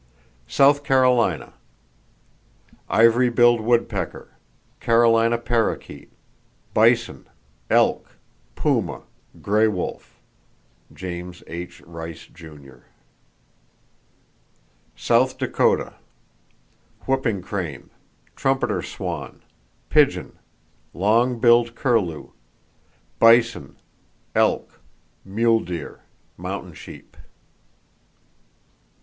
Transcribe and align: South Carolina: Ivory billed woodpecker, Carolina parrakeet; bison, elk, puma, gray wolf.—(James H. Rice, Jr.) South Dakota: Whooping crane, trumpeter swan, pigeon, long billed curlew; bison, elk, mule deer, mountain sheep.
South 0.47 0.83
Carolina: 0.83 1.53
Ivory 2.89 3.29
billed 3.29 3.61
woodpecker, 3.61 4.29
Carolina 4.79 5.37
parrakeet; 5.37 6.11
bison, 6.73 7.29
elk, 7.69 8.17
puma, 8.55 9.03
gray 9.43 9.67
wolf.—(James 9.67 11.43
H. 11.45 11.81
Rice, 11.81 12.25
Jr.) 12.25 12.77
South 14.95 15.37
Dakota: 15.37 15.93
Whooping 17.05 17.43
crane, 17.43 17.91
trumpeter 18.35 18.81
swan, 18.81 19.43
pigeon, 19.91 20.39
long 20.95 21.37
billed 21.39 21.75
curlew; 21.75 22.31
bison, 23.19 23.77
elk, 24.33 24.81
mule 25.23 25.59
deer, 25.59 25.99
mountain 26.37 26.73
sheep. 26.73 27.15